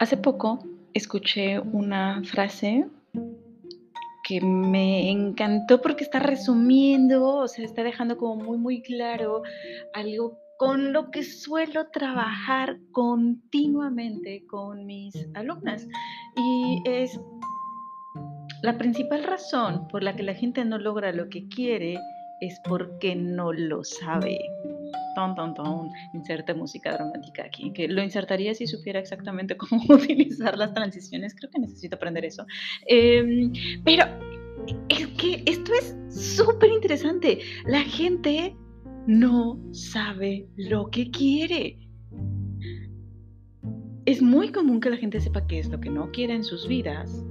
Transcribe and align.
Hace 0.00 0.16
poco 0.16 0.64
escuché 0.94 1.60
una 1.60 2.22
frase 2.24 2.86
que 4.26 4.40
me 4.40 5.10
encantó 5.10 5.82
porque 5.82 6.04
está 6.04 6.20
resumiendo, 6.20 7.22
o 7.36 7.46
sea, 7.46 7.66
está 7.66 7.82
dejando 7.82 8.16
como 8.16 8.42
muy, 8.42 8.56
muy 8.56 8.82
claro 8.82 9.42
algo 9.92 10.38
con 10.56 10.94
lo 10.94 11.10
que 11.10 11.22
suelo 11.22 11.88
trabajar 11.88 12.78
continuamente 12.92 14.46
con 14.46 14.86
mis 14.86 15.14
alumnas. 15.34 15.86
Y 16.34 16.82
es 16.86 17.20
la 18.62 18.78
principal 18.78 19.22
razón 19.22 19.86
por 19.88 20.02
la 20.02 20.16
que 20.16 20.22
la 20.22 20.32
gente 20.32 20.64
no 20.64 20.78
logra 20.78 21.12
lo 21.12 21.28
que 21.28 21.46
quiere 21.48 21.98
es 22.40 22.58
porque 22.66 23.14
no 23.14 23.52
lo 23.52 23.84
sabe. 23.84 24.38
Ton, 25.14 25.34
ton, 25.34 25.54
ton, 25.54 25.90
inserte 26.14 26.54
música 26.54 26.92
dramática 26.92 27.44
aquí, 27.44 27.72
que 27.72 27.88
lo 27.88 28.02
insertaría 28.02 28.54
si 28.54 28.66
supiera 28.66 29.00
exactamente 29.00 29.56
cómo 29.58 29.82
utilizar 29.88 30.56
las 30.56 30.72
transiciones. 30.72 31.34
Creo 31.34 31.50
que 31.50 31.60
necesito 31.60 31.96
aprender 31.96 32.24
eso. 32.24 32.46
Em, 32.86 33.52
pero 33.84 34.04
es 34.88 35.06
que 35.08 35.42
esto 35.46 35.72
es 35.74 35.96
súper 36.36 36.70
interesante. 36.70 37.40
La 37.66 37.82
gente 37.82 38.56
no 39.06 39.58
sabe 39.72 40.48
lo 40.56 40.90
que 40.90 41.10
quiere. 41.10 41.78
Es 44.06 44.22
muy 44.22 44.50
común 44.50 44.80
que 44.80 44.90
la 44.90 44.96
gente 44.96 45.20
sepa 45.20 45.46
qué 45.46 45.58
es 45.58 45.68
lo 45.68 45.80
que 45.80 45.90
no 45.90 46.10
quiere 46.10 46.34
en 46.34 46.44
sus 46.44 46.66
vidas 46.66 47.24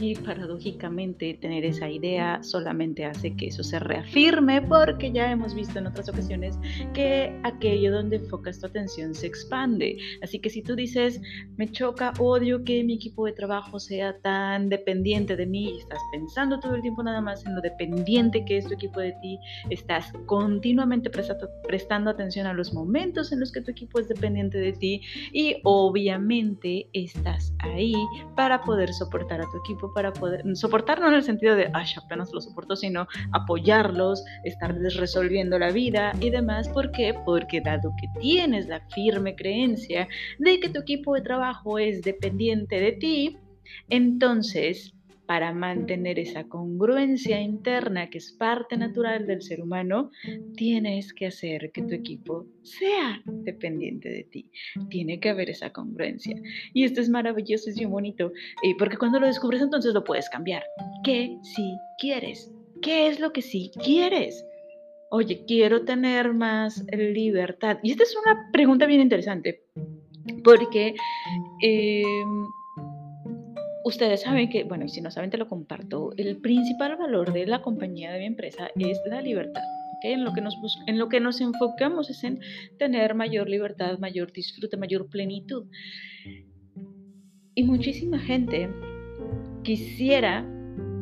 y 0.00 0.14
paradójicamente 0.14 1.34
tener 1.34 1.64
esa 1.64 1.88
idea 1.88 2.42
solamente 2.42 3.04
hace 3.04 3.36
que 3.36 3.48
eso 3.48 3.62
se 3.62 3.78
reafirme 3.78 4.62
porque 4.62 5.12
ya 5.12 5.30
hemos 5.30 5.54
visto 5.54 5.78
en 5.78 5.86
otras 5.86 6.08
ocasiones 6.08 6.58
que 6.94 7.38
aquello 7.42 7.92
donde 7.92 8.16
enfocas 8.16 8.58
tu 8.58 8.66
atención 8.66 9.14
se 9.14 9.26
expande. 9.26 9.98
Así 10.22 10.38
que 10.38 10.48
si 10.48 10.62
tú 10.62 10.74
dices, 10.74 11.20
me 11.56 11.70
choca, 11.70 12.12
odio 12.18 12.64
que 12.64 12.82
mi 12.82 12.94
equipo 12.94 13.26
de 13.26 13.32
trabajo 13.32 13.78
sea 13.78 14.18
tan 14.20 14.68
dependiente 14.70 15.36
de 15.36 15.46
mí 15.46 15.74
y 15.74 15.78
estás 15.78 16.00
pensando 16.12 16.58
todo 16.60 16.74
el 16.74 16.82
tiempo 16.82 17.02
nada 17.02 17.20
más 17.20 17.44
en 17.44 17.54
lo 17.54 17.60
dependiente 17.60 18.44
que 18.44 18.56
es 18.56 18.66
tu 18.66 18.74
equipo 18.74 19.00
de 19.00 19.12
ti, 19.20 19.38
estás 19.68 20.12
continuamente 20.26 21.10
prestando, 21.10 21.48
prestando 21.66 22.10
atención 22.10 22.46
a 22.46 22.54
los 22.54 22.72
momentos 22.72 23.32
en 23.32 23.40
los 23.40 23.52
que 23.52 23.60
tu 23.60 23.70
equipo 23.70 24.00
es 24.00 24.08
dependiente 24.08 24.58
de 24.58 24.72
ti 24.72 25.02
y 25.32 25.56
obviamente 25.64 26.88
estás 26.92 27.52
ahí 27.58 27.94
para 28.34 28.62
poder 28.62 28.92
soportar 28.92 29.40
a 29.40 29.50
tu 29.50 29.58
equipo 29.58 29.89
para 29.94 30.12
poder 30.12 30.44
soportar, 30.54 31.00
no 31.00 31.08
en 31.08 31.14
el 31.14 31.22
sentido 31.22 31.56
de, 31.56 31.70
ay, 31.72 31.86
apenas 31.96 32.32
lo 32.32 32.40
soporto, 32.40 32.76
sino 32.76 33.06
apoyarlos, 33.32 34.24
estarles 34.44 34.96
resolviendo 34.96 35.58
la 35.58 35.70
vida 35.70 36.12
y 36.20 36.30
demás. 36.30 36.68
¿Por 36.68 36.90
qué? 36.92 37.14
Porque 37.24 37.60
dado 37.60 37.92
que 38.00 38.08
tienes 38.20 38.68
la 38.68 38.80
firme 38.88 39.34
creencia 39.34 40.08
de 40.38 40.60
que 40.60 40.68
tu 40.68 40.80
equipo 40.80 41.14
de 41.14 41.22
trabajo 41.22 41.78
es 41.78 42.02
dependiente 42.02 42.80
de 42.80 42.92
ti, 42.92 43.36
entonces 43.88 44.94
para 45.30 45.52
mantener 45.52 46.18
esa 46.18 46.48
congruencia 46.48 47.40
interna 47.40 48.10
que 48.10 48.18
es 48.18 48.32
parte 48.32 48.76
natural 48.76 49.28
del 49.28 49.42
ser 49.42 49.62
humano, 49.62 50.10
tienes 50.56 51.14
que 51.14 51.28
hacer 51.28 51.70
que 51.70 51.82
tu 51.82 51.94
equipo 51.94 52.46
sea 52.64 53.22
dependiente 53.24 54.08
de 54.08 54.24
ti. 54.24 54.50
Tiene 54.88 55.20
que 55.20 55.28
haber 55.28 55.48
esa 55.48 55.72
congruencia. 55.72 56.34
Y 56.74 56.82
esto 56.82 57.00
es 57.00 57.08
maravilloso, 57.08 57.70
es 57.70 57.76
muy 57.76 57.86
bonito, 57.86 58.32
eh, 58.64 58.74
porque 58.76 58.96
cuando 58.96 59.20
lo 59.20 59.28
descubres 59.28 59.62
entonces 59.62 59.94
lo 59.94 60.02
puedes 60.02 60.28
cambiar. 60.28 60.64
¿Qué 61.04 61.38
si 61.44 61.76
quieres? 62.00 62.52
¿Qué 62.82 63.06
es 63.06 63.20
lo 63.20 63.32
que 63.32 63.42
sí 63.42 63.70
quieres? 63.84 64.44
Oye, 65.12 65.44
quiero 65.46 65.84
tener 65.84 66.34
más 66.34 66.84
libertad. 66.90 67.78
Y 67.84 67.92
esta 67.92 68.02
es 68.02 68.16
una 68.16 68.50
pregunta 68.50 68.84
bien 68.84 69.00
interesante, 69.00 69.62
porque... 70.42 70.96
Eh, 71.62 72.02
Ustedes 73.84 74.22
saben 74.22 74.50
que, 74.50 74.64
bueno, 74.64 74.84
y 74.84 74.88
si 74.88 75.00
no 75.00 75.10
saben, 75.10 75.30
te 75.30 75.38
lo 75.38 75.48
comparto. 75.48 76.12
El 76.16 76.36
principal 76.38 76.96
valor 76.96 77.32
de 77.32 77.46
la 77.46 77.62
compañía 77.62 78.12
de 78.12 78.18
mi 78.18 78.26
empresa 78.26 78.68
es 78.76 79.00
la 79.06 79.22
libertad. 79.22 79.62
En, 80.02 80.24
lo 80.24 80.32
que 80.32 80.40
nos 80.40 80.56
en 80.86 80.98
lo 80.98 81.08
que 81.08 81.20
nos 81.20 81.40
enfocamos 81.40 82.08
es 82.08 82.24
en 82.24 82.40
tener 82.78 83.14
mayor 83.14 83.48
libertad, 83.48 83.98
mayor 83.98 84.32
disfrute, 84.32 84.76
mayor 84.76 85.08
plenitud. 85.08 85.66
Y 87.54 87.64
muchísima 87.64 88.18
gente 88.18 88.70
quisiera 89.62 90.46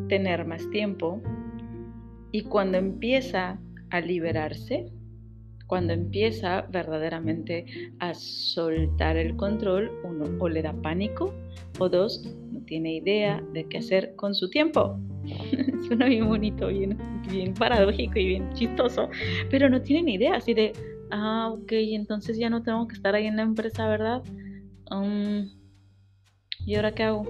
tener 0.08 0.44
más 0.44 0.68
tiempo 0.70 1.22
y 2.32 2.42
cuando 2.42 2.78
empieza 2.78 3.60
a 3.90 4.00
liberarse, 4.00 4.86
cuando 5.66 5.92
empieza 5.92 6.62
verdaderamente 6.62 7.66
a 8.00 8.14
soltar 8.14 9.16
el 9.16 9.36
control, 9.36 9.90
uno 10.04 10.24
o 10.38 10.48
le 10.48 10.62
da 10.62 10.72
pánico 10.72 11.34
o 11.78 11.88
dos, 11.88 12.34
tiene 12.68 12.96
idea 12.96 13.42
de 13.52 13.64
qué 13.64 13.78
hacer 13.78 14.14
con 14.14 14.34
su 14.34 14.50
tiempo. 14.50 15.00
Suena 15.88 16.06
bien 16.06 16.28
bonito, 16.28 16.68
bien, 16.68 16.98
bien 17.30 17.54
paradójico 17.54 18.18
y 18.18 18.26
bien 18.26 18.52
chistoso, 18.52 19.08
pero 19.50 19.68
no 19.68 19.80
tienen 19.80 20.08
idea 20.08 20.36
así 20.36 20.54
de, 20.54 20.72
ah, 21.10 21.50
ok, 21.52 21.72
entonces 21.72 22.38
ya 22.38 22.50
no 22.50 22.62
tengo 22.62 22.86
que 22.86 22.94
estar 22.94 23.14
ahí 23.14 23.26
en 23.26 23.36
la 23.36 23.42
empresa, 23.42 23.88
¿verdad? 23.88 24.22
Um, 24.90 25.48
¿Y 26.66 26.74
ahora 26.76 26.92
qué 26.92 27.04
hago? 27.04 27.26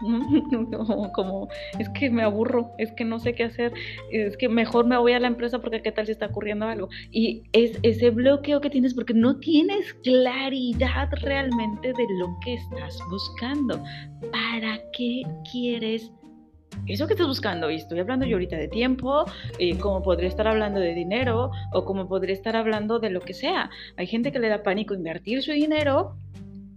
como, 1.14 1.48
es 1.78 1.88
que 1.90 2.10
me 2.10 2.22
aburro, 2.22 2.70
es 2.78 2.92
que 2.92 3.04
no 3.04 3.18
sé 3.18 3.34
qué 3.34 3.44
hacer, 3.44 3.72
es 4.10 4.36
que 4.36 4.48
mejor 4.48 4.86
me 4.86 4.96
voy 4.98 5.12
a 5.12 5.20
la 5.20 5.26
empresa 5.26 5.60
porque 5.60 5.82
qué 5.82 5.92
tal 5.92 6.06
si 6.06 6.12
está 6.12 6.26
ocurriendo 6.26 6.66
algo. 6.66 6.88
Y 7.10 7.44
es 7.52 7.78
ese 7.82 8.10
bloqueo 8.10 8.60
que 8.60 8.70
tienes 8.70 8.94
porque 8.94 9.14
no 9.14 9.38
tienes 9.38 9.94
claridad 10.02 11.08
realmente 11.22 11.88
de 11.88 12.06
lo 12.18 12.36
que 12.44 12.54
estás 12.54 12.98
buscando. 13.10 13.82
¿Para 14.32 14.80
qué 14.92 15.22
quieres 15.50 16.10
eso 16.86 17.06
que 17.06 17.14
estás 17.14 17.26
buscando, 17.26 17.70
y 17.70 17.76
estoy 17.76 17.98
hablando 17.98 18.26
yo 18.26 18.36
ahorita 18.36 18.56
de 18.56 18.68
tiempo, 18.68 19.24
y 19.58 19.74
como 19.74 20.02
podría 20.02 20.28
estar 20.28 20.46
hablando 20.46 20.78
de 20.78 20.94
dinero, 20.94 21.50
o 21.72 21.84
como 21.84 22.06
podría 22.06 22.34
estar 22.34 22.54
hablando 22.54 22.98
de 22.98 23.10
lo 23.10 23.20
que 23.20 23.34
sea. 23.34 23.70
Hay 23.96 24.06
gente 24.06 24.30
que 24.30 24.38
le 24.38 24.48
da 24.48 24.62
pánico 24.62 24.94
invertir 24.94 25.42
su 25.42 25.52
dinero 25.52 26.16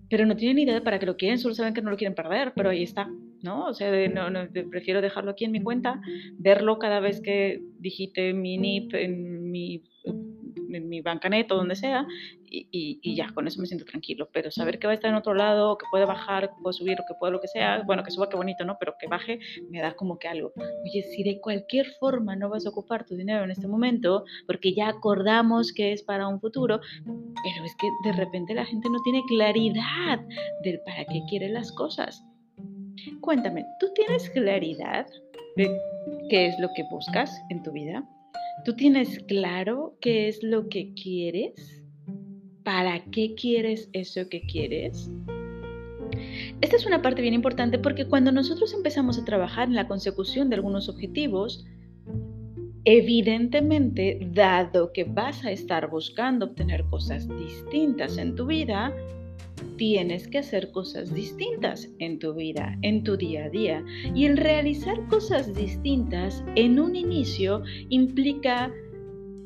pero 0.09 0.25
no 0.25 0.36
tienen 0.36 0.59
idea 0.59 0.74
de 0.74 0.81
para 0.81 1.00
qué 1.00 1.06
lo 1.06 1.18
quieren, 1.18 1.38
solo 1.38 1.53
saben 1.53 1.74
que 1.74 1.81
no 1.81 1.92
lo 1.92 1.97
quieren 1.97 2.16
perder, 2.16 2.53
pero 2.56 2.70
ahí 2.70 2.84
está, 2.84 3.09
¿no? 3.42 3.68
O 3.68 3.74
sea, 3.74 3.92
no, 4.09 4.30
no, 4.30 4.47
prefiero 4.70 5.02
dejarlo 5.02 5.31
aquí 5.31 5.46
en 5.46 5.52
mi 5.52 5.62
cuenta, 5.62 6.02
verlo 6.38 6.80
cada 6.80 7.00
vez 7.00 7.22
que 7.22 7.62
digite 7.80 8.34
mi 8.34 8.58
NIP 8.58 8.94
en 8.96 9.52
mi 9.52 9.84
en 10.72 10.90
mi 10.90 11.02
bancanet 11.02 11.52
o 11.52 11.56
donde 11.56 11.75
sea, 11.75 12.06
y, 12.52 13.00
y, 13.02 13.16
ya, 13.16 13.30
con 13.34 13.47
eso 13.47 13.62
me 13.62 13.68
siento 13.68 13.85
tranquilo. 13.85 14.30
Pero 14.34 14.52
saber 14.52 14.80
que 14.80 14.88
va 14.88 14.91
a 14.91 14.96
estar 14.96 15.09
en 15.09 15.16
otro 15.16 15.34
lado, 15.34 15.78
que 15.78 15.85
puede 15.91 16.06
bajar, 16.06 16.50
que 16.50 16.62
puede 16.62 16.74
subir, 16.74 17.00
o 17.00 17.06
que 17.07 17.13
puede 17.19 17.34
lo 17.34 17.40
que 17.40 17.47
sea, 17.47 17.84
bueno, 17.85 18.03
que 18.03 18.12
suba, 18.12 18.30
qué 18.30 18.35
bonito, 18.35 18.66
¿no? 18.66 18.78
Pero 18.79 18.96
que 19.00 19.08
baje, 19.08 19.40
me 19.69 19.81
da 19.81 19.96
como 19.96 20.18
que 20.18 20.28
algo. 20.28 20.52
Oye, 20.56 21.03
si 21.03 21.24
de 21.24 21.40
cualquier 21.40 21.88
forma 22.00 22.35
no 22.35 22.50
vas 22.50 22.66
a 22.66 22.69
ocupar 22.69 23.06
tu 23.06 23.16
dinero 23.16 23.44
en 23.44 23.52
este 23.52 23.68
momento, 23.68 24.25
porque 24.47 24.74
ya 24.74 24.90
acordamos 24.90 25.72
que 25.74 25.94
es 25.94 26.03
para 26.03 26.28
un 26.28 26.40
futuro, 26.40 26.79
pero 27.06 27.66
es 27.66 27.75
que 27.75 27.88
de 28.03 28.13
repente 28.13 28.53
la 28.53 28.66
gente 28.66 28.90
no 28.90 29.00
tiene 29.03 29.22
claridad 29.28 30.19
del 30.63 30.79
para 30.81 31.06
qué 31.06 31.22
quiere 31.29 31.50
las 31.50 31.72
cosas. 31.72 32.24
Cuéntame, 33.22 33.66
¿tú 33.79 33.88
tienes 33.94 34.29
claridad 34.29 35.06
de 35.56 35.69
qué 36.29 36.47
es 36.47 36.59
lo 36.59 36.69
que 36.75 36.84
buscas 36.90 37.31
en 37.50 37.63
tu 37.63 37.72
vida? 37.72 38.03
¿Tú 38.66 38.74
tienes 38.74 39.20
claro 39.20 39.97
qué 40.02 40.28
es 40.28 40.44
lo 40.44 40.68
que 40.68 40.94
quieres? 40.94 41.84
¿Para 42.64 43.06
qué 43.06 43.34
quieres 43.34 43.90
eso 43.94 44.28
que 44.30 44.42
quieres? 44.42 45.09
Esta 46.59 46.75
es 46.75 46.86
una 46.86 47.02
parte 47.02 47.22
bien 47.22 47.34
importante 47.34 47.80
porque 47.80 48.06
cuando 48.06 48.31
nosotros 48.34 48.74
empezamos 48.74 49.18
a 49.18 49.24
trabajar 49.24 49.70
en 49.70 49.75
la 49.75 49.88
consecución 49.88 50.50
de 50.50 50.56
algunos 50.56 50.90
objetivos, 50.90 51.66
evidentemente, 52.84 54.20
dado 54.34 54.91
que 54.91 55.05
vas 55.05 55.46
a 55.46 55.52
estar 55.52 55.90
buscando 55.90 56.47
obtener 56.47 56.84
cosas 56.85 57.29
distintas 57.29 58.17
en 58.17 58.35
tu 58.35 58.46
vida, 58.46 58.94
tienes 59.78 60.28
que 60.28 60.40
hacer 60.40 60.72
cosas 60.72 61.14
distintas 61.14 61.90
en 62.00 62.20
tu 62.20 62.34
vida, 62.34 62.78
en 62.82 63.03
tu 63.03 63.18
día 63.18 63.46
a 63.46 63.50
día. 63.50 63.84
Y 64.16 64.26
el 64.26 64.38
realizar 64.38 65.06
cosas 65.08 65.53
distintas 65.56 66.44
en 66.56 66.80
un 66.80 66.96
inicio 66.96 67.64
implica 67.90 68.72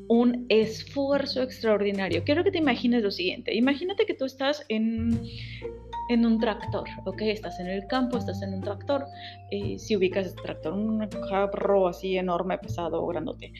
un 0.08 0.44
esfuerzo 0.48 1.42
extraordinario. 1.42 2.24
Quiero 2.24 2.44
que 2.44 2.50
te 2.50 2.58
imagines 2.58 3.02
lo 3.02 3.10
siguiente. 3.10 3.54
Imagínate 3.54 4.04
que 4.06 4.14
tú 4.14 4.24
estás 4.26 4.64
en, 4.68 5.20
en 6.10 6.26
un 6.26 6.38
tractor, 6.38 6.84
¿ok? 7.06 7.22
Estás 7.22 7.58
en 7.60 7.68
el 7.68 7.86
campo, 7.86 8.18
estás 8.18 8.42
en 8.42 8.54
un 8.54 8.60
tractor. 8.60 9.06
Eh, 9.50 9.78
si 9.78 9.96
ubicas 9.96 10.26
este 10.26 10.42
tractor, 10.42 10.74
un 10.74 11.08
carro 11.30 11.88
así 11.88 12.18
enorme, 12.18 12.58
pesado, 12.58 13.06
grandote 13.06 13.52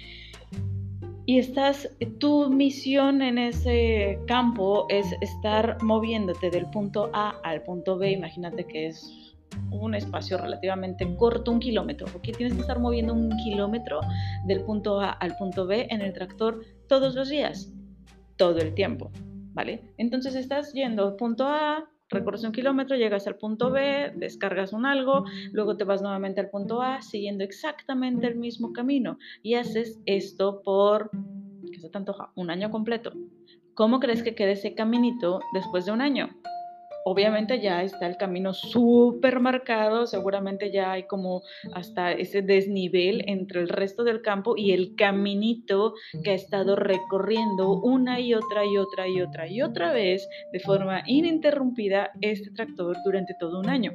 y 1.26 1.38
estás, 1.38 1.88
tu 2.18 2.50
misión 2.50 3.22
en 3.22 3.38
ese 3.38 4.18
campo 4.26 4.86
es 4.90 5.06
estar 5.20 5.82
moviéndote 5.82 6.50
del 6.50 6.66
punto 6.66 7.10
A 7.14 7.30
al 7.42 7.62
punto 7.62 7.96
B. 7.96 8.10
Imagínate 8.10 8.64
que 8.66 8.88
es 8.88 9.34
un 9.70 9.94
espacio 9.94 10.36
relativamente 10.36 11.06
corto, 11.16 11.50
un 11.50 11.60
kilómetro, 11.60 12.06
porque 12.12 12.32
tienes 12.32 12.54
que 12.54 12.60
estar 12.60 12.78
moviendo 12.78 13.14
un 13.14 13.30
kilómetro 13.38 14.00
del 14.46 14.62
punto 14.64 15.00
A 15.00 15.10
al 15.10 15.34
punto 15.36 15.66
B 15.66 15.86
en 15.90 16.02
el 16.02 16.12
tractor 16.12 16.60
todos 16.88 17.14
los 17.14 17.30
días, 17.30 17.72
todo 18.36 18.58
el 18.58 18.74
tiempo, 18.74 19.10
¿vale? 19.54 19.82
Entonces 19.96 20.34
estás 20.34 20.74
yendo 20.74 21.16
punto 21.16 21.46
A 21.46 21.88
Recorres 22.10 22.44
un 22.44 22.52
kilómetro, 22.52 22.96
llegas 22.96 23.26
al 23.26 23.36
punto 23.36 23.70
B, 23.70 24.12
descargas 24.16 24.72
un 24.72 24.86
algo, 24.86 25.24
luego 25.52 25.76
te 25.76 25.84
vas 25.84 26.02
nuevamente 26.02 26.40
al 26.40 26.50
punto 26.50 26.82
A, 26.82 27.02
siguiendo 27.02 27.44
exactamente 27.44 28.26
el 28.26 28.36
mismo 28.36 28.72
camino. 28.72 29.18
Y 29.42 29.54
haces 29.54 30.00
esto 30.06 30.60
por, 30.62 31.10
¿qué 31.72 31.80
se 31.80 31.88
te 31.88 31.98
antoja? 31.98 32.30
Un 32.34 32.50
año 32.50 32.70
completo. 32.70 33.12
¿Cómo 33.74 34.00
crees 34.00 34.22
que 34.22 34.34
quede 34.34 34.52
ese 34.52 34.74
caminito 34.74 35.40
después 35.52 35.86
de 35.86 35.92
un 35.92 36.00
año? 36.00 36.28
Obviamente 37.04 37.60
ya 37.60 37.82
está 37.82 38.06
el 38.06 38.16
camino 38.16 38.52
súper 38.52 39.38
marcado, 39.38 40.06
seguramente 40.06 40.72
ya 40.72 40.92
hay 40.92 41.04
como 41.04 41.42
hasta 41.72 42.12
ese 42.12 42.42
desnivel 42.42 43.24
entre 43.28 43.60
el 43.60 43.68
resto 43.68 44.04
del 44.04 44.22
campo 44.22 44.54
y 44.56 44.72
el 44.72 44.94
caminito 44.96 45.94
que 46.22 46.30
ha 46.30 46.34
estado 46.34 46.76
recorriendo 46.76 47.80
una 47.80 48.20
y 48.20 48.34
otra 48.34 48.64
y 48.64 48.76
otra 48.78 49.06
y 49.06 49.20
otra 49.20 49.46
y 49.46 49.62
otra 49.62 49.92
vez 49.92 50.26
de 50.52 50.60
forma 50.60 51.02
ininterrumpida 51.06 52.10
este 52.20 52.50
tractor 52.50 52.96
durante 53.04 53.34
todo 53.38 53.60
un 53.60 53.68
año. 53.68 53.92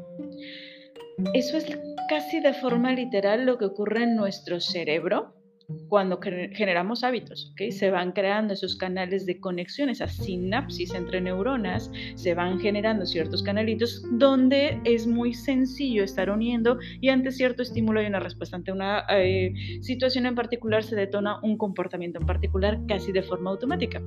Eso 1.34 1.58
es 1.58 1.66
casi 2.08 2.40
de 2.40 2.54
forma 2.54 2.94
literal 2.94 3.46
lo 3.46 3.58
que 3.58 3.66
ocurre 3.66 4.04
en 4.04 4.16
nuestro 4.16 4.60
cerebro 4.60 5.39
cuando 5.88 6.20
generamos 6.22 7.04
hábitos, 7.04 7.50
¿okay? 7.52 7.72
se 7.72 7.92
van 7.92 8.12
creando 8.12 8.54
esos 8.54 8.76
canales 8.76 9.26
de 9.26 9.40
conexión, 9.40 9.90
esas 9.90 10.16
sinapsis 10.16 10.94
entre 10.94 11.22
neuronas, 11.22 11.92
se 12.16 12.34
van 12.34 12.60
generando 12.60 13.06
ciertos 13.06 13.44
canalitos 13.44 14.04
donde 14.12 14.80
es 14.84 15.06
muy 15.06 15.34
sencillo 15.34 16.04
estar 16.04 16.30
uniendo 16.30 16.80
y 17.02 17.10
ante 17.10 17.32
cierto 17.32 17.62
estímulo 17.62 18.02
y 18.02 18.08
una 18.08 18.20
respuesta, 18.20 18.56
ante 18.56 18.72
una 18.72 19.06
eh, 19.10 19.54
situación 19.82 20.26
en 20.26 20.36
particular 20.36 20.84
se 20.84 20.96
detona 20.96 21.40
un 21.42 21.58
comportamiento 21.58 22.20
en 22.20 22.26
particular 22.26 22.80
casi 22.88 23.12
de 23.12 23.22
forma 23.22 23.52
automática. 23.52 24.02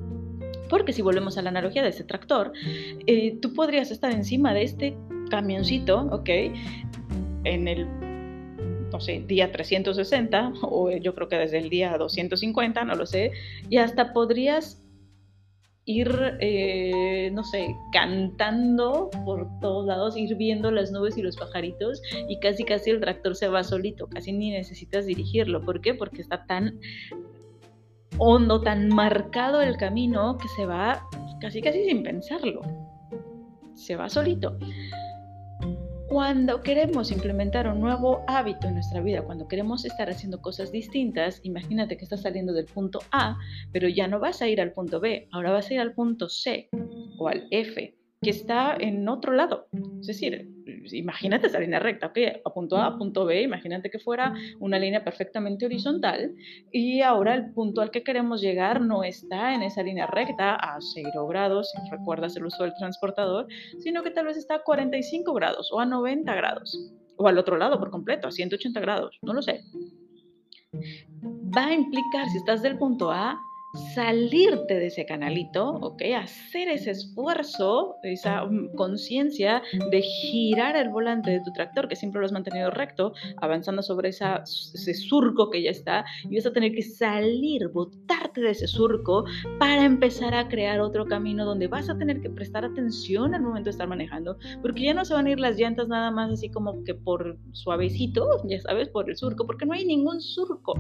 Porque 0.69 0.93
si 0.93 1.03
volvemos 1.03 1.37
a 1.37 1.43
la 1.43 1.51
analogía 1.51 1.83
de 1.83 1.91
ese 1.91 2.05
tractor, 2.05 2.53
eh, 3.07 3.37
tú 3.43 3.53
podrías 3.53 3.91
estar 3.91 4.11
encima 4.11 4.55
de 4.55 4.63
este 4.63 4.97
camioncito, 5.29 6.09
¿ok? 6.11 6.31
En 7.45 7.69
el 7.69 7.87
no 8.93 9.01
sé, 9.01 9.25
día 9.27 9.51
360 9.51 10.53
o 10.63 10.91
yo 10.91 11.15
creo 11.15 11.29
que 11.29 11.37
desde 11.37 11.59
el 11.59 11.71
día 11.71 11.97
250, 11.97 12.85
no 12.85 12.95
lo 12.95 13.07
sé, 13.07 13.33
y 13.69 13.79
hasta 13.79 14.13
podrías 14.13 14.83
ir, 15.85 16.37
eh, 16.41 17.31
no 17.33 17.43
sé, 17.43 17.75
cantando 17.93 19.11
por 19.25 19.49
todos 19.61 19.87
lados, 19.87 20.17
ir 20.17 20.37
viendo 20.37 20.71
las 20.71 20.93
nubes 20.93 21.17
y 21.19 21.23
los 21.23 21.37
pajaritos 21.37 22.01
y 22.29 22.39
casi 22.39 22.65
casi 22.65 22.91
el 22.91 23.01
tractor 23.01 23.35
se 23.35 23.49
va 23.49 23.65
solito, 23.65 24.09
casi 24.09 24.33
ni 24.33 24.51
necesitas 24.51 25.07
dirigirlo. 25.07 25.63
¿Por 25.63 25.81
qué? 25.81 25.95
Porque 25.95 26.23
está 26.23 26.47
tan 26.47 26.79
hondo, 28.19 28.61
tan 28.61 28.89
marcado 28.89 29.61
el 29.61 29.77
camino 29.77 30.39
que 30.39 30.49
se 30.49 30.67
va 30.67 31.09
casi 31.41 31.61
casi 31.61 31.85
sin 31.85 32.03
pensarlo. 32.03 32.61
Se 33.75 33.97
va 33.97 34.09
solito. 34.09 34.57
Cuando 36.13 36.63
queremos 36.63 37.11
implementar 37.11 37.67
un 37.67 37.81
nuevo 37.81 38.23
hábito 38.29 38.69
en 38.69 38.75
nuestra 38.75 39.01
vida, 39.01 39.23
cuando 39.23 39.49
queremos 39.49 39.87
estar 39.87 40.11
haciendo 40.11 40.43
cosas 40.43 40.71
distintas, 40.71 41.41
imagínate 41.43 41.97
que 41.97 42.05
estás 42.05 42.21
saliendo 42.21 42.53
del 42.53 42.67
punto 42.67 42.99
A, 43.13 43.39
pero 43.73 43.89
ya 43.89 44.07
no 44.09 44.21
vas 44.21 44.43
a 44.43 44.47
ir 44.47 44.61
al 44.61 44.73
punto 44.73 45.01
B, 45.01 45.27
ahora 45.33 45.53
vas 45.53 45.71
a 45.71 45.73
ir 45.73 45.81
al 45.81 45.95
punto 45.95 46.29
C 46.29 46.69
o 47.19 47.29
al 47.29 47.49
F 47.51 47.97
que 48.23 48.31
está 48.31 48.77
en 48.79 49.09
otro 49.09 49.33
lado. 49.33 49.67
Es 50.01 50.07
decir, 50.07 50.49
imagínate 50.93 51.49
esa 51.49 51.59
línea 51.59 51.81
recta, 51.81 52.07
¿ok? 52.07 52.19
A 52.45 52.55
punto 52.55 52.77
A, 52.77 52.87
a 52.87 52.99
punto 52.99 53.25
B, 53.25 53.43
imagínate 53.43 53.91
que 53.91 53.99
fuera 53.99 54.33
una 54.61 54.79
línea 54.79 55.05
perfectamente 55.05 55.67
horizontal 55.67 56.35
y 56.71 57.01
ahora 57.01 57.35
el 57.35 57.53
punto 57.53 57.81
al 57.81 57.91
que 57.91 58.05
queremos 58.05 58.41
llegar 58.41 58.81
no 58.81 59.03
está 59.03 59.55
en 59.55 59.63
esa 59.63 59.83
línea 59.83 60.07
recta 60.07 60.55
a 60.55 60.79
0 60.81 61.27
grados, 61.27 61.73
si 61.73 61.91
recuerdas 61.91 62.37
el 62.37 62.47
uso 62.47 62.63
del 62.63 62.75
transportador, 62.75 63.47
sino 63.81 64.03
que 64.03 64.11
tal 64.11 64.27
vez 64.27 64.37
está 64.37 64.57
a 64.57 64.63
45 64.63 65.33
grados 65.35 65.71
o 65.73 65.81
a 65.81 65.87
90 65.87 66.35
grados 66.35 66.93
o 67.17 67.27
al 67.27 67.39
otro 67.39 67.57
lado 67.57 67.79
por 67.79 67.91
completo, 67.91 68.29
a 68.29 68.31
180 68.31 68.81
grados, 68.81 69.19
no 69.23 69.35
lo 69.35 69.43
sé. 69.43 69.63
Va 71.57 71.67
a 71.67 71.75
implicar, 71.75 72.29
si 72.31 72.39
estás 72.39 72.63
del 72.63 72.79
punto 72.79 73.11
A, 73.11 73.39
salirte 73.95 74.75
de 74.75 74.87
ese 74.89 75.07
canalito, 75.07 75.71
¿ok? 75.71 76.03
Hacer 76.17 76.69
ese 76.69 76.91
esfuerzo, 76.91 77.97
esa 78.03 78.45
mm, 78.45 78.75
conciencia 78.77 79.63
de 79.91 80.03
girar 80.03 80.77
el 80.77 80.91
volante 80.91 81.31
de 81.31 81.41
tu 81.41 81.53
tractor, 81.53 81.89
que 81.89 81.97
siempre 81.97 82.21
lo 82.21 82.27
has 82.27 82.33
mantenido 82.33 82.71
recto, 82.71 83.15
avanzando 83.39 83.83
sobre 83.83 84.11
ese 84.11 84.95
surco 84.95 85.51
que 85.51 85.63
ya 85.63 85.71
está, 85.71 86.05
y 86.29 86.37
vas 86.37 86.47
a 86.47 86.53
tener 86.53 86.73
que 86.73 86.83
salir, 86.83 87.69
botarte 87.69 88.43
de 88.43 88.51
ese 88.51 88.67
surco 88.67 89.25
para 89.59 89.85
empezar 89.85 90.35
a 90.35 90.49
crear 90.49 90.81
otro 90.81 91.07
camino 91.07 91.45
donde 91.45 91.67
vas 91.67 91.89
a 91.89 91.97
tener 91.97 92.21
que 92.21 92.31
prestar 92.31 92.65
atención 92.65 93.35
al 93.35 93.43
momento 93.43 93.67
de 93.67 93.71
estar 93.71 93.89
manejando, 93.89 94.37
porque 94.61 94.85
ya 94.85 94.95
no 94.95 95.05
se 95.05 95.15
van 95.15 95.27
a 95.27 95.31
ir 95.31 95.41
las 95.41 95.57
llantas 95.57 95.89
nada 95.89 96.11
más 96.11 96.31
así 96.31 96.51
como 96.51 96.85
que 96.85 96.95
por 96.95 97.39
suavecito, 97.53 98.29
ya 98.45 98.61
sabes, 98.61 98.89
por 98.91 99.09
el 99.09 99.17
surco, 99.17 99.47
porque 99.47 99.65
no 99.65 99.73
hay 99.73 99.85
ningún 99.85 100.21
surco. 100.21 100.75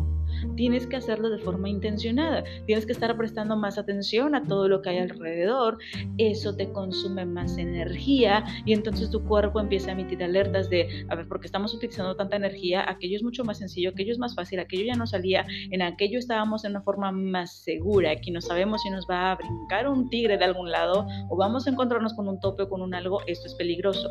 Tienes 0.56 0.86
que 0.86 0.96
hacerlo 0.96 1.30
de 1.30 1.38
forma 1.38 1.68
intencionada. 1.68 2.44
Tienes 2.66 2.81
que 2.86 2.92
estar 2.92 3.16
prestando 3.16 3.56
más 3.56 3.78
atención 3.78 4.34
a 4.34 4.42
todo 4.42 4.68
lo 4.68 4.82
que 4.82 4.90
hay 4.90 4.98
alrededor, 4.98 5.78
eso 6.18 6.54
te 6.54 6.70
consume 6.72 7.24
más 7.24 7.58
energía 7.58 8.44
y 8.64 8.72
entonces 8.72 9.10
tu 9.10 9.24
cuerpo 9.24 9.60
empieza 9.60 9.90
a 9.90 9.92
emitir 9.92 10.22
alertas 10.22 10.68
de, 10.70 11.06
a 11.08 11.14
ver, 11.14 11.28
porque 11.28 11.46
estamos 11.46 11.74
utilizando 11.74 12.16
tanta 12.16 12.36
energía, 12.36 12.88
aquello 12.88 13.16
es 13.16 13.22
mucho 13.22 13.44
más 13.44 13.58
sencillo, 13.58 13.90
aquello 13.90 14.12
es 14.12 14.18
más 14.18 14.34
fácil, 14.34 14.60
aquello 14.60 14.84
ya 14.84 14.94
no 14.94 15.06
salía, 15.06 15.46
en 15.70 15.82
aquello 15.82 16.18
estábamos 16.18 16.64
en 16.64 16.72
una 16.72 16.82
forma 16.82 17.12
más 17.12 17.52
segura, 17.52 18.10
aquí 18.10 18.30
no 18.30 18.40
sabemos 18.40 18.82
si 18.82 18.90
nos 18.90 19.06
va 19.08 19.32
a 19.32 19.36
brincar 19.36 19.88
un 19.88 20.08
tigre 20.08 20.38
de 20.38 20.44
algún 20.44 20.70
lado 20.70 21.06
o 21.28 21.36
vamos 21.36 21.66
a 21.66 21.70
encontrarnos 21.70 22.14
con 22.14 22.28
un 22.28 22.40
tope 22.40 22.64
o 22.64 22.68
con 22.68 22.82
un 22.82 22.94
algo, 22.94 23.20
esto 23.26 23.46
es 23.46 23.54
peligroso 23.54 24.10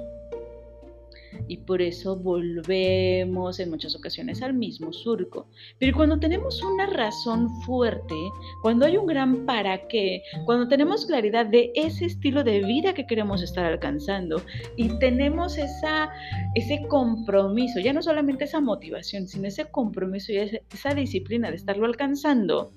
y 1.48 1.58
por 1.58 1.82
eso 1.82 2.16
volvemos 2.16 3.60
en 3.60 3.70
muchas 3.70 3.96
ocasiones 3.96 4.42
al 4.42 4.54
mismo 4.54 4.94
surco. 4.94 5.48
Pero 5.80 5.96
cuando 5.96 6.20
tenemos 6.20 6.62
una 6.64 6.88
razón 6.88 7.50
fuerte, 7.62 8.16
cuando 8.62 8.86
hay 8.86 8.98
un 8.98 9.06
gran 9.06 9.46
para 9.46 9.88
qué, 9.88 10.24
cuando 10.46 10.68
tenemos 10.68 11.06
claridad 11.06 11.46
de 11.46 11.72
ese 11.76 12.06
estilo 12.06 12.44
de 12.44 12.60
vida 12.64 12.94
que 12.94 13.06
queremos 13.06 13.42
estar 13.42 13.66
alcanzando 13.66 14.42
y 14.76 14.90
tenemos 15.00 15.58
esa, 15.58 16.10
ese 16.56 16.86
compromiso, 16.88 17.80
ya 17.80 17.94
no 17.94 18.02
solamente 18.02 18.46
esa 18.46 18.62
motivación, 18.62 19.28
sino 19.28 19.48
ese 19.48 19.66
compromiso 19.66 20.32
y 20.32 20.38
esa 20.38 20.94
disciplina 20.94 21.50
de 21.50 21.58
estarlo 21.58 21.86
alcanzando, 21.86 22.74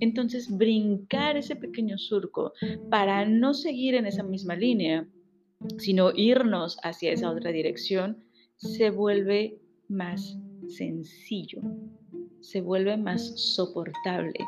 entonces 0.00 0.56
brincar 0.56 1.36
ese 1.36 1.56
pequeño 1.56 1.98
surco 1.98 2.52
para 2.90 3.24
no 3.24 3.54
seguir 3.54 3.94
en 3.94 4.06
esa 4.06 4.22
misma 4.22 4.54
línea 4.54 5.06
sino 5.78 6.12
irnos 6.14 6.78
hacia 6.82 7.12
esa 7.12 7.30
otra 7.30 7.52
dirección, 7.52 8.24
se 8.56 8.90
vuelve 8.90 9.58
más 9.88 10.36
sencillo, 10.68 11.60
se 12.40 12.60
vuelve 12.60 12.96
más 12.96 13.22
soportable, 13.54 14.38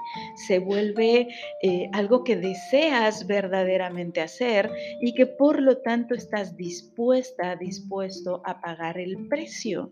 se 0.47 0.59
vuelve 0.59 1.29
eh, 1.63 1.89
algo 1.93 2.25
que 2.25 2.37
deseas 2.37 3.27
verdaderamente 3.27 4.21
hacer 4.21 4.71
y 5.01 5.15
que 5.15 5.27
por 5.27 5.61
lo 5.61 5.79
tanto 5.79 6.15
estás 6.15 6.57
dispuesta, 6.57 7.57
dispuesto 7.57 8.43
a 8.45 8.61
pagar 8.61 8.99
el 8.99 9.29
precio. 9.29 9.91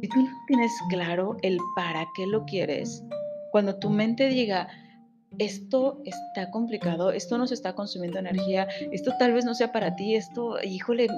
Si 0.00 0.08
tú 0.08 0.22
no 0.22 0.30
tienes 0.46 0.72
claro 0.90 1.36
el 1.42 1.58
para 1.76 2.06
qué 2.16 2.26
lo 2.26 2.44
quieres, 2.44 3.02
cuando 3.52 3.78
tu 3.78 3.90
mente 3.90 4.28
diga, 4.28 4.68
esto 5.38 6.00
está 6.04 6.50
complicado, 6.50 7.12
esto 7.12 7.38
nos 7.38 7.52
está 7.52 7.74
consumiendo 7.74 8.18
energía, 8.18 8.66
esto 8.92 9.12
tal 9.18 9.32
vez 9.32 9.44
no 9.44 9.54
sea 9.54 9.72
para 9.72 9.94
ti, 9.94 10.14
esto, 10.14 10.56
híjole, 10.62 11.08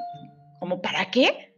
¿como 0.58 0.80
para 0.80 1.10
qué? 1.10 1.54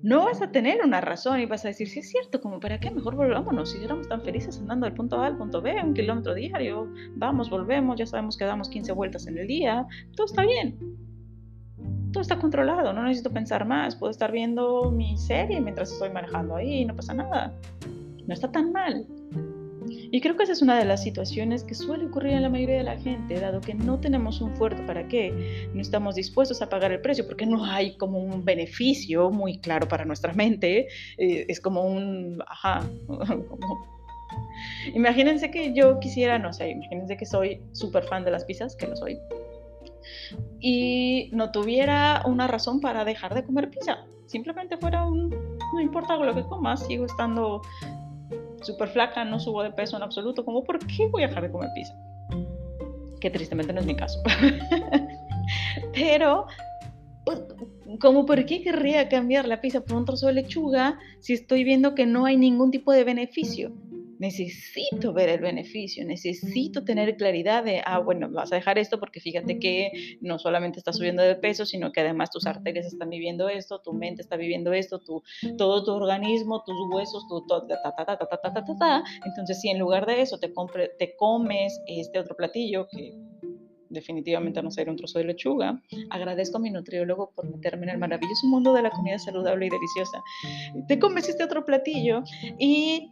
No 0.00 0.26
vas 0.26 0.40
a 0.40 0.52
tener 0.52 0.80
una 0.84 1.00
razón 1.00 1.40
y 1.40 1.46
vas 1.46 1.64
a 1.64 1.68
decir, 1.68 1.88
sí 1.88 1.98
es 1.98 2.10
cierto, 2.10 2.40
como 2.40 2.60
para 2.60 2.78
qué, 2.78 2.90
mejor 2.90 3.16
volvámonos, 3.16 3.72
si 3.72 3.84
éramos 3.84 4.08
tan 4.08 4.22
felices 4.22 4.58
andando 4.58 4.86
del 4.86 4.94
punto 4.94 5.20
A 5.20 5.26
al 5.26 5.36
punto 5.36 5.60
B, 5.60 5.74
un 5.82 5.92
kilómetro 5.92 6.34
diario, 6.34 6.88
vamos, 7.16 7.50
volvemos, 7.50 7.98
ya 7.98 8.06
sabemos 8.06 8.36
que 8.36 8.44
damos 8.44 8.68
15 8.68 8.92
vueltas 8.92 9.26
en 9.26 9.38
el 9.38 9.46
día, 9.48 9.86
todo 10.14 10.26
está 10.26 10.42
bien. 10.42 10.78
Todo 12.12 12.22
está 12.22 12.38
controlado, 12.38 12.92
no 12.92 13.02
necesito 13.02 13.30
pensar 13.30 13.66
más, 13.66 13.96
puedo 13.96 14.10
estar 14.10 14.32
viendo 14.32 14.90
mi 14.90 15.18
serie 15.18 15.60
mientras 15.60 15.92
estoy 15.92 16.10
manejando 16.10 16.56
ahí, 16.56 16.84
no 16.84 16.94
pasa 16.94 17.12
nada. 17.12 17.52
No 18.26 18.32
está 18.32 18.50
tan 18.50 18.72
mal. 18.72 19.06
Y 19.88 20.20
creo 20.20 20.36
que 20.36 20.44
esa 20.44 20.52
es 20.52 20.62
una 20.62 20.78
de 20.78 20.84
las 20.84 21.02
situaciones 21.02 21.64
que 21.64 21.74
suele 21.74 22.06
ocurrir 22.06 22.32
en 22.32 22.42
la 22.42 22.48
mayoría 22.48 22.78
de 22.78 22.84
la 22.84 22.98
gente, 22.98 23.40
dado 23.40 23.60
que 23.60 23.74
no 23.74 23.98
tenemos 24.00 24.40
un 24.40 24.54
fuerte 24.56 24.82
para 24.82 25.06
qué, 25.08 25.68
no 25.74 25.80
estamos 25.80 26.14
dispuestos 26.14 26.62
a 26.62 26.68
pagar 26.68 26.92
el 26.92 27.00
precio, 27.00 27.26
porque 27.26 27.46
no 27.46 27.64
hay 27.64 27.96
como 27.96 28.18
un 28.18 28.44
beneficio 28.44 29.30
muy 29.30 29.58
claro 29.58 29.88
para 29.88 30.04
nuestra 30.04 30.32
mente, 30.32 30.88
eh, 31.18 31.46
es 31.48 31.60
como 31.60 31.82
un, 31.82 32.42
ajá, 32.46 32.88
Imagínense 34.94 35.50
que 35.50 35.72
yo 35.74 35.98
quisiera, 36.00 36.38
no 36.38 36.52
sé, 36.52 36.70
imagínense 36.70 37.16
que 37.16 37.26
soy 37.26 37.62
súper 37.72 38.04
fan 38.04 38.24
de 38.24 38.30
las 38.30 38.44
pizzas, 38.44 38.76
que 38.76 38.86
lo 38.86 38.96
soy, 38.96 39.18
y 40.60 41.30
no 41.32 41.50
tuviera 41.50 42.22
una 42.26 42.46
razón 42.46 42.80
para 42.80 43.04
dejar 43.04 43.34
de 43.34 43.44
comer 43.44 43.70
pizza. 43.70 44.04
Simplemente 44.26 44.76
fuera 44.76 45.06
un, 45.06 45.30
no 45.30 45.80
importa 45.80 46.16
lo 46.16 46.34
que 46.34 46.42
comas, 46.44 46.86
sigo 46.86 47.06
estando 47.06 47.62
súper 48.62 48.88
flaca, 48.88 49.24
no 49.24 49.38
subo 49.40 49.62
de 49.62 49.70
peso 49.70 49.96
en 49.96 50.02
absoluto, 50.02 50.44
como 50.44 50.64
¿por 50.64 50.78
qué 50.86 51.08
voy 51.08 51.22
a 51.22 51.28
dejar 51.28 51.44
de 51.44 51.50
comer 51.50 51.70
pizza? 51.74 51.94
Que 53.20 53.30
tristemente 53.30 53.72
no 53.72 53.80
es 53.80 53.86
mi 53.86 53.96
caso. 53.96 54.20
Pero, 55.94 56.46
pues, 57.24 57.42
como 58.00 58.26
por 58.26 58.44
qué 58.44 58.62
querría 58.62 59.08
cambiar 59.08 59.46
la 59.46 59.60
pizza 59.60 59.80
por 59.80 59.96
un 59.96 60.04
trozo 60.04 60.26
de 60.26 60.34
lechuga 60.34 60.98
si 61.20 61.34
estoy 61.34 61.64
viendo 61.64 61.94
que 61.94 62.06
no 62.06 62.26
hay 62.26 62.36
ningún 62.36 62.70
tipo 62.70 62.92
de 62.92 63.04
beneficio? 63.04 63.72
Necesito 64.18 65.12
ver 65.12 65.28
el 65.28 65.40
beneficio, 65.40 66.04
necesito 66.04 66.84
tener 66.84 67.16
claridad 67.16 67.64
de, 67.64 67.82
ah, 67.84 67.98
bueno, 67.98 68.28
vas 68.30 68.52
a 68.52 68.56
dejar 68.56 68.78
esto 68.78 68.98
porque 68.98 69.20
fíjate 69.20 69.58
que 69.58 70.18
no 70.20 70.38
solamente 70.38 70.78
estás 70.78 70.96
subiendo 70.96 71.22
de 71.22 71.36
peso, 71.36 71.64
sino 71.64 71.92
que 71.92 72.00
además 72.00 72.30
tus 72.30 72.46
arterias 72.46 72.86
están 72.86 73.10
viviendo 73.10 73.48
esto, 73.48 73.80
tu 73.80 73.92
mente 73.92 74.22
está 74.22 74.36
viviendo 74.36 74.72
esto, 74.72 74.98
tu, 74.98 75.22
todo 75.56 75.84
tu 75.84 75.92
organismo, 75.92 76.62
tus 76.64 76.76
huesos, 76.92 77.26
tu, 77.28 77.46
ta, 77.46 79.04
Entonces, 79.24 79.60
si 79.60 79.70
en 79.70 79.78
lugar 79.78 80.06
de 80.06 80.22
eso 80.22 80.38
te, 80.38 80.52
compre, 80.52 80.90
te 80.98 81.14
comes 81.16 81.80
este 81.86 82.18
otro 82.18 82.36
platillo 82.36 82.88
que 82.88 83.14
definitivamente 83.90 84.62
no 84.62 84.70
ser 84.70 84.90
un 84.90 84.96
trozo 84.96 85.18
de 85.18 85.24
lechuga. 85.24 85.80
Agradezco 86.10 86.58
a 86.58 86.60
mi 86.60 86.70
nutriólogo 86.70 87.32
por 87.34 87.48
meterme 87.50 87.84
en 87.84 87.90
el 87.90 87.98
maravilloso 87.98 88.46
mundo 88.46 88.74
de 88.74 88.82
la 88.82 88.90
comida 88.90 89.18
saludable 89.18 89.66
y 89.66 89.70
deliciosa. 89.70 90.22
Te 90.88 90.98
comes 90.98 91.28
este 91.28 91.44
otro 91.44 91.64
platillo 91.64 92.22
y 92.58 93.10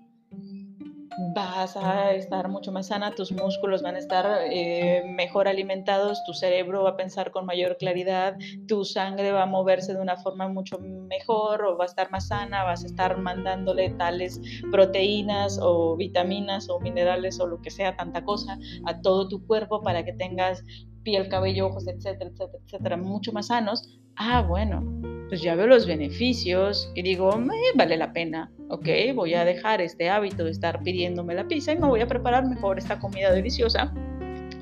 vas 1.16 1.76
a 1.76 2.12
estar 2.12 2.48
mucho 2.48 2.72
más 2.72 2.88
sana, 2.88 3.14
tus 3.14 3.32
músculos 3.32 3.82
van 3.82 3.96
a 3.96 3.98
estar 3.98 4.26
eh, 4.50 5.02
mejor 5.08 5.48
alimentados, 5.48 6.22
tu 6.24 6.34
cerebro 6.34 6.82
va 6.82 6.90
a 6.90 6.96
pensar 6.96 7.30
con 7.30 7.46
mayor 7.46 7.76
claridad, 7.78 8.36
tu 8.68 8.84
sangre 8.84 9.32
va 9.32 9.44
a 9.44 9.46
moverse 9.46 9.94
de 9.94 10.00
una 10.00 10.16
forma 10.16 10.48
mucho 10.48 10.78
mejor 10.78 11.64
o 11.64 11.76
va 11.76 11.84
a 11.84 11.86
estar 11.86 12.10
más 12.10 12.28
sana, 12.28 12.64
vas 12.64 12.84
a 12.84 12.86
estar 12.86 13.18
mandándole 13.18 13.90
tales 13.90 14.40
proteínas 14.70 15.58
o 15.62 15.96
vitaminas 15.96 16.68
o 16.68 16.80
minerales 16.80 17.40
o 17.40 17.46
lo 17.46 17.60
que 17.62 17.70
sea, 17.70 17.96
tanta 17.96 18.24
cosa 18.24 18.58
a 18.84 19.00
todo 19.00 19.28
tu 19.28 19.46
cuerpo 19.46 19.82
para 19.82 20.04
que 20.04 20.12
tengas 20.12 20.62
piel, 21.02 21.28
cabello, 21.28 21.68
ojos, 21.68 21.86
etcétera, 21.86 22.30
etcétera, 22.30 22.62
etcétera, 22.66 22.96
mucho 22.96 23.32
más 23.32 23.46
sanos. 23.46 24.00
Ah, 24.16 24.42
bueno, 24.42 24.82
pues 25.28 25.42
ya 25.42 25.54
veo 25.54 25.66
los 25.66 25.86
beneficios 25.86 26.90
y 26.94 27.02
digo, 27.02 27.30
vale 27.74 27.96
la 27.96 28.12
pena, 28.12 28.50
ok, 28.68 28.88
voy 29.14 29.34
a 29.34 29.44
dejar 29.44 29.80
este 29.80 30.08
hábito 30.08 30.44
de 30.44 30.50
estar 30.50 30.82
pidiéndome 30.82 31.34
la 31.34 31.48
pizza 31.48 31.72
y 31.72 31.78
me 31.78 31.88
voy 31.88 32.00
a 32.00 32.06
preparar 32.06 32.46
mejor 32.46 32.78
esta 32.78 32.98
comida 32.98 33.32
deliciosa 33.32 33.92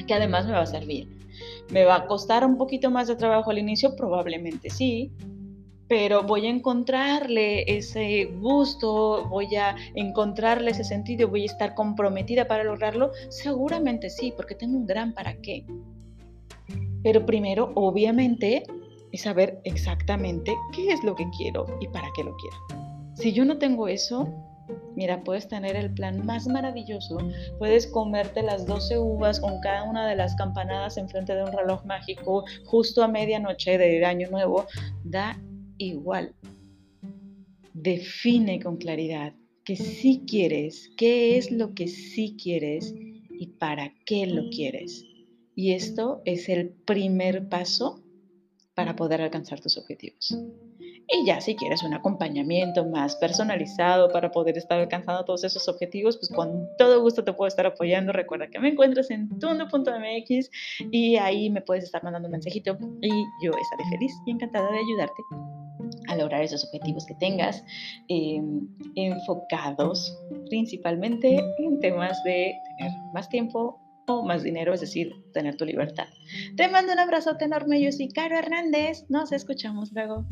que 0.06 0.14
además 0.14 0.46
me 0.46 0.52
va 0.52 0.62
a 0.62 0.66
servir. 0.66 1.08
¿Me 1.70 1.84
va 1.84 1.96
a 1.96 2.06
costar 2.06 2.44
un 2.44 2.56
poquito 2.56 2.90
más 2.90 3.08
de 3.08 3.16
trabajo 3.16 3.50
al 3.50 3.58
inicio? 3.58 3.96
Probablemente 3.96 4.70
sí, 4.70 5.10
pero 5.88 6.22
voy 6.22 6.46
a 6.46 6.50
encontrarle 6.50 7.64
ese 7.66 8.26
gusto, 8.40 9.26
voy 9.28 9.54
a 9.56 9.76
encontrarle 9.94 10.70
ese 10.70 10.84
sentido, 10.84 11.28
voy 11.28 11.42
a 11.42 11.46
estar 11.46 11.74
comprometida 11.74 12.46
para 12.46 12.64
lograrlo. 12.64 13.12
Seguramente 13.28 14.10
sí, 14.10 14.32
porque 14.36 14.54
tengo 14.54 14.78
un 14.78 14.86
gran 14.86 15.12
para 15.12 15.34
qué. 15.36 15.64
Pero 17.02 17.26
primero, 17.26 17.72
obviamente, 17.74 18.62
y 19.14 19.16
saber 19.16 19.60
exactamente 19.62 20.56
qué 20.72 20.88
es 20.90 21.04
lo 21.04 21.14
que 21.14 21.30
quiero 21.38 21.66
y 21.80 21.86
para 21.86 22.08
qué 22.16 22.24
lo 22.24 22.34
quiero. 22.36 22.56
Si 23.14 23.32
yo 23.32 23.44
no 23.44 23.58
tengo 23.58 23.86
eso, 23.86 24.28
mira, 24.96 25.22
puedes 25.22 25.46
tener 25.46 25.76
el 25.76 25.94
plan 25.94 26.26
más 26.26 26.48
maravilloso, 26.48 27.18
puedes 27.60 27.86
comerte 27.86 28.42
las 28.42 28.66
12 28.66 28.98
uvas 28.98 29.38
con 29.38 29.60
cada 29.60 29.84
una 29.84 30.08
de 30.08 30.16
las 30.16 30.34
campanadas 30.34 30.96
enfrente 30.96 31.32
de 31.32 31.44
un 31.44 31.52
reloj 31.52 31.84
mágico 31.84 32.44
justo 32.64 33.04
a 33.04 33.06
medianoche 33.06 33.78
de 33.78 34.04
año 34.04 34.28
nuevo, 34.30 34.66
da 35.04 35.40
igual. 35.78 36.34
Define 37.72 38.58
con 38.58 38.78
claridad 38.78 39.32
que 39.64 39.76
sí 39.76 40.24
quieres, 40.26 40.90
qué 40.96 41.38
es 41.38 41.52
lo 41.52 41.72
que 41.72 41.86
sí 41.86 42.36
quieres 42.42 42.92
y 43.30 43.46
para 43.60 43.94
qué 44.06 44.26
lo 44.26 44.50
quieres. 44.50 45.04
Y 45.54 45.70
esto 45.70 46.20
es 46.24 46.48
el 46.48 46.70
primer 46.70 47.48
paso 47.48 48.03
para 48.74 48.96
poder 48.96 49.22
alcanzar 49.22 49.60
tus 49.60 49.78
objetivos. 49.78 50.36
Y 51.08 51.26
ya 51.26 51.40
si 51.40 51.54
quieres 51.54 51.82
un 51.82 51.94
acompañamiento 51.94 52.84
más 52.86 53.16
personalizado 53.16 54.10
para 54.10 54.30
poder 54.30 54.56
estar 54.56 54.80
alcanzando 54.80 55.24
todos 55.24 55.44
esos 55.44 55.68
objetivos, 55.68 56.16
pues 56.16 56.30
con 56.30 56.68
todo 56.78 57.02
gusto 57.02 57.22
te 57.24 57.32
puedo 57.32 57.46
estar 57.46 57.66
apoyando. 57.66 58.12
Recuerda 58.12 58.48
que 58.48 58.58
me 58.58 58.68
encuentras 58.68 59.10
en 59.10 59.28
tundo.mx 59.38 60.50
y 60.90 61.16
ahí 61.16 61.50
me 61.50 61.60
puedes 61.60 61.84
estar 61.84 62.02
mandando 62.02 62.28
un 62.28 62.32
mensajito 62.32 62.78
y 63.02 63.10
yo 63.42 63.52
estaré 63.60 63.84
feliz 63.90 64.12
y 64.26 64.30
encantada 64.30 64.70
de 64.72 64.78
ayudarte 64.78 65.22
a 66.08 66.16
lograr 66.16 66.42
esos 66.42 66.64
objetivos 66.64 67.04
que 67.06 67.14
tengas 67.14 67.64
em, 68.08 68.66
enfocados 68.94 70.18
principalmente 70.48 71.44
en 71.58 71.80
temas 71.80 72.22
de 72.24 72.54
tener 72.78 72.92
más 73.12 73.28
tiempo 73.28 73.83
más 74.24 74.42
dinero, 74.42 74.74
es 74.74 74.80
decir, 74.80 75.12
tener 75.32 75.56
tu 75.56 75.64
libertad. 75.64 76.08
Te 76.56 76.68
mando 76.68 76.92
un 76.92 76.98
abrazote 76.98 77.44
enorme, 77.44 77.82
yo 77.82 77.90
soy 77.92 78.08
Caro 78.08 78.36
Hernández, 78.36 79.04
nos 79.08 79.32
escuchamos 79.32 79.92
luego. 79.92 80.24